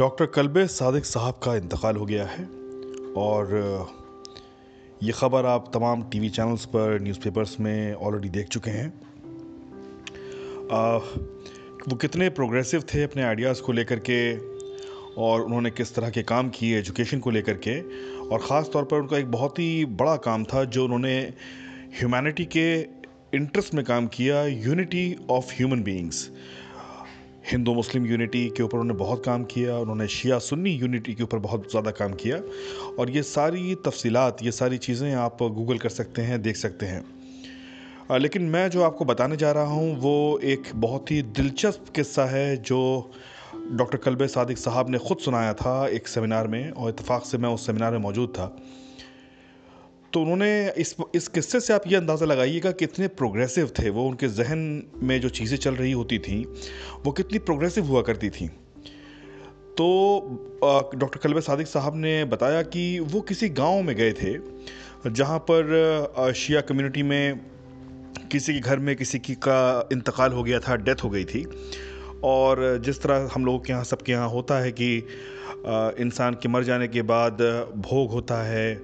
[0.00, 2.44] Doctor Kalbe Sadiq साहब का इंतकाल हो गया है
[3.16, 3.50] और
[5.02, 8.86] ये ख़बर आप तमाम टीवी चैनल्स पर न्यूज़पेपर्स में ऑलरेडी देख चुके हैं।
[10.72, 10.96] आ,
[11.88, 14.20] वो कितने प्रोग्रेसिव थे अपने आइडियाज़ को लेकर के
[15.16, 17.80] और उन्होंने किस तरह के काम किए एजुकेशन को लेकर के।
[18.28, 21.18] और ख़ास तौर पर उनका एक बहुत ही बड़ा काम था जो उन्होंने
[22.00, 22.66] ह्यूमैनिटी के
[23.36, 26.30] इंटरेस्ट में काम किया unity of human beings
[27.42, 31.38] Hindu Muslim unity के ऊपर उन्होंने बहुत काम किया, उन्होंने शिया सुन्नी यूनिटी के ऊपर
[31.38, 32.40] बहुत ज़्यादा काम किया।
[32.98, 37.04] और ये सारी तफसीलात, ये सारी चीज़ें आप गूगल कर सकते हैं, देख सकते हैं।
[38.12, 42.56] लेकिन मैं जो आपको बताने जा रहा हूँ, वो एक बहुत ही दिलचस्प किस्सा है
[42.62, 42.80] जो
[43.72, 47.48] डॉक्टर कल्बे सादिक साहब ने ख़ुद सुनाया था एक सेमिनार में, और इतफ़ाक़ से मैं
[47.48, 48.56] उस सेमिनार में मौजूद था।
[50.12, 54.28] तो उन्होंने इस इस किस्से से आप ये अंदाज़ा लगाइएगा कितने प्रोग्रेसिव थे वो, उनके
[54.28, 56.42] जहन में जो चीज़ें चल रही होती थी,
[57.04, 58.46] वो कितनी प्रोग्रेसिव हुआ करती थी।
[59.76, 59.86] तो
[60.94, 64.34] डॉक्टर कलबे सादिक साहब ने बताया कि वो किसी गाँव में गए थे,
[65.10, 67.40] जहाँ पर शिया कम्युनिटी में
[68.32, 71.46] किसी के घर में किसी की का इंतकाल हो गया था डेथ हो गई थी।
[72.24, 74.96] और जिस तरह हम लोगों के यहाँ, सबके यहाँ होता है कि
[76.00, 77.40] इंसान के मर जाने के बाद
[77.78, 78.74] भोग होता है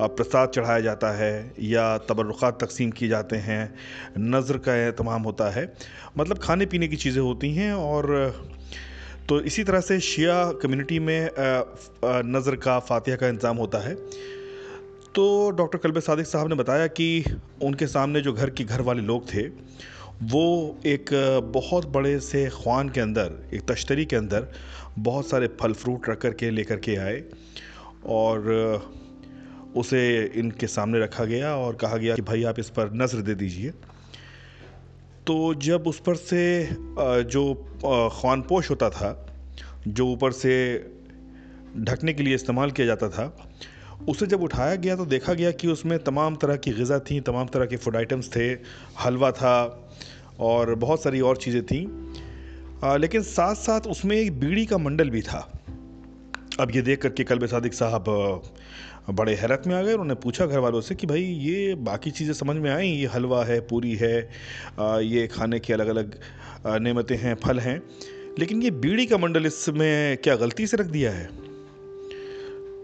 [0.00, 3.74] प्रसाद चढ़ाया जाता है या तबरुक़ात तकसीम किए जाते हैं,
[4.18, 5.72] नज़र का तमाम होता है।
[6.18, 8.12] मतलब खाने पीने की चीज़ें होती हैं और
[9.28, 11.30] तो इसी तरह से शिया कम्युनिटी में
[12.04, 13.94] नज़र का, फातिहा का इंतज़ाम होता है।
[15.14, 17.24] तो डॉक्टर कलब सादिक साहब ने बताया कि
[17.62, 19.42] उनके सामने जो घर के घर वाले लोग थे
[20.22, 21.10] वो एक
[21.52, 24.46] बहुत बड़े से ख्वान के अंदर, एक तश्तरी के अंदर
[24.98, 27.22] बहुत सारे फल फ्रूट रख कर के लेकर के आए
[28.06, 28.46] और
[29.76, 30.02] उसे
[30.36, 33.70] इनके सामने रखा गया और कहा गया कि भाई आप इस पर नज़र दे दीजिए।
[35.26, 36.42] तो जब उस पर से
[37.26, 37.42] जो
[38.14, 39.10] ख्वान पोश होता था,
[39.88, 40.54] जो ऊपर से
[41.78, 43.26] ढकने के लिए इस्तेमाल किया जाता था
[44.08, 47.46] उसे जब उठाया गया तो देखा गया कि उसमें तमाम तरह की गज़ा थी, तमाम
[47.46, 48.46] तरह के फ़ूड आइटम्स थे,
[49.00, 49.88] हलवा था
[50.40, 51.80] और बहुत सारी और चीज़ें थी।
[52.98, 55.48] लेकिन साथ साथ उसमें एक बीड़ी का मंडल भी था।
[56.60, 58.04] अब ये देख करके कल्ब सादिक साहब
[59.10, 62.32] बड़े हैरत में आ गए उन्होंने पूछा घर वालों से कि भाई, ये बाकी चीज़ें
[62.34, 62.88] समझ में आई?
[62.88, 64.18] ये हलवा है, पूरी है
[65.04, 66.18] ये खाने की अलग अलग
[66.82, 67.80] नेमतें हैं, फल हैं।
[68.38, 71.41] लेकिन ये बीड़ी का मंडल इसमें क्या गलती से रख दिया है?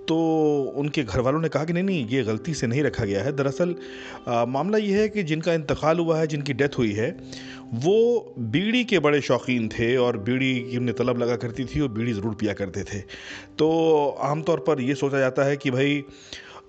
[0.08, 0.16] तो
[0.76, 3.32] उनके घर वालों ने कहा कि नहीं नहीं, ये गलती से नहीं रखा गया है।
[3.36, 3.74] दरअसल
[4.48, 7.10] मामला ये है कि जिनका इंतकाल हुआ है, जिनकी डेथ हुई है,
[7.76, 11.88] वो बीड़ी के बड़े शौकीन थे और बीड़ी की उन्हें तलब लगा करती थी और
[11.90, 13.00] बीड़ी ज़रूर पिया करते थे।
[13.58, 13.70] तो
[14.24, 16.04] आमतौर पर ये सोचा जाता है कि भाई,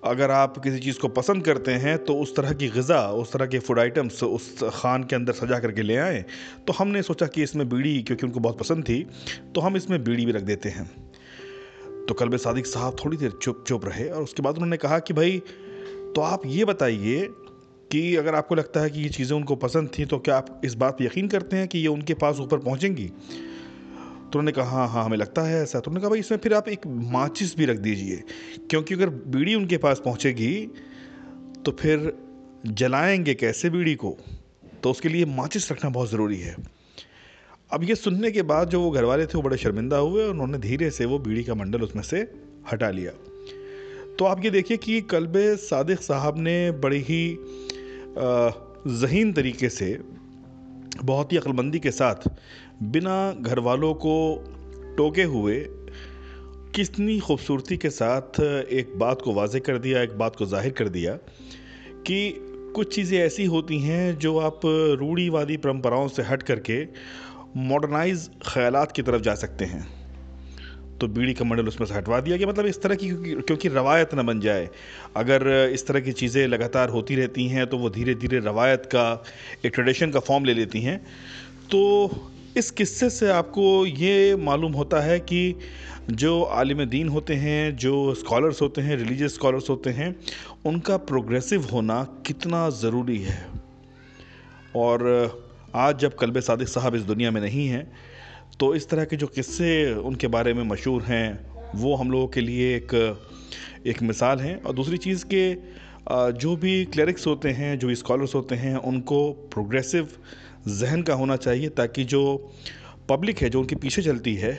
[0.04, 3.46] अगर आप किसी चीज़ को पसंद करते हैं तो उस तरह की गज़ा, उस तरह
[3.46, 6.24] के फ़ूड आइटम्स उस खान के अंदर सजा करके ले आएँ।
[6.66, 9.06] तो हमने सोचा कि इसमें बीड़ी, क्योंकि उनको बहुत पसंद थी
[9.54, 10.90] तो हम इसमें बीड़ी भी रख देते हैं।
[12.08, 15.14] तो कल्ब सादिक साहब थोड़ी देर चुप चुप रहे और उसके बाद उन्होंने कहा कि
[15.14, 15.38] भाई
[16.14, 17.28] तो आप ये बताइए
[17.90, 20.74] कि अगर आपको लगता है कि ये चीज़ें उनको पसंद थी तो क्या आप इस
[20.74, 23.06] बात पर यकीन करते हैं कि ये उनके पास ऊपर पहुँचेंगी?
[23.06, 26.54] तो उन्होंने कहा हाँ हाँ हमें लगता है ऐसा। तो उन्होंने कहा, भाई, इसमें फिर
[26.54, 28.22] आप एक माचिस भी रख दीजिए,
[28.70, 30.54] क्योंकि अगर बीड़ी उनके पास पहुँचेगी
[31.64, 32.12] तो फिर
[32.66, 34.16] जलाएँगे कैसे बीड़ी को?
[34.82, 36.54] तो उसके लिए माचिस रखना बहुत ज़रूरी है।
[37.72, 40.30] अब ये सुनने के बाद जो वो घर वाले थे वो बड़े शर्मिंदा हुए और
[40.30, 42.20] उन्होंने धीरे से वो बीड़ी का मंडल उसमें से
[42.72, 43.10] हटा लिया।
[44.18, 47.38] तो आप ये देखिए कि कल्ब सादिक साहब ने बड़ी ही
[48.18, 49.98] जहीन तरीके से,
[51.04, 52.28] बहुत ही अक्लमंदी के साथ
[52.82, 54.16] बिना घर वालों को
[54.96, 55.58] टोके हुए
[56.74, 60.88] कितनी खूबसूरती के साथ एक बात को वाजे कर दिया, एक बात को ज़ाहिर कर
[60.88, 61.14] दिया
[62.06, 66.84] कि कुछ चीज़ें ऐसी होती हैं जो आप रूढ़ीवादी परंपराओं से हट करके
[67.56, 69.86] मॉडर्नाइज ख्याल की तरफ़ जा सकते हैं।
[70.98, 74.14] तो बीड़ी का मंडल उसमें से हटवा दिया गया मतलब इस तरह की क्योंकि, रवायत
[74.14, 74.68] ना बन जाए।
[75.16, 79.22] अगर इस तरह की चीज़ें लगातार होती रहती हैं तो वो धीरे धीरे रवायत का
[79.66, 80.98] एक ट्रेडिशन का फॉर्म ले लेती हैं।
[81.70, 82.10] तो
[82.56, 85.54] इस किस्से से आपको ये मालूम होता है कि
[86.10, 90.16] जो आलिम दीन होते हैं जो स्कॉलर्स होते हैं रिलीजियस स्कॉलर्स होते हैं
[90.66, 93.46] उनका प्रोग्रेसिव होना कितना ज़रूरी है।
[94.76, 97.90] और आज जब कल्ब सादिक साहब इस दुनिया में नहीं हैं
[98.60, 102.40] तो इस तरह के जो किस्से उनके बारे में मशहूर हैं, वो हम लोगों के
[102.40, 102.94] लिए एक
[103.86, 105.54] एक मिसाल हैं। और दूसरी चीज़ के
[106.32, 110.08] जो भी क्लरिक्स होते हैं, जो स्कॉलर्स होते हैं, उनको प्रोग्रेसिव
[110.68, 112.22] जहन का होना चाहिए, ताकि जो
[113.08, 114.52] पब्लिक है, जो उनके पीछे चलती है,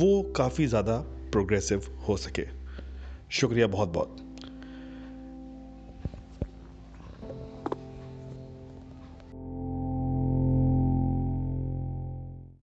[0.00, 0.98] वो काफ़ी ज़्यादा
[1.32, 2.46] प्रोग्रेसिव हो सके।
[3.30, 4.27] शुक्रिया बहुत बहुत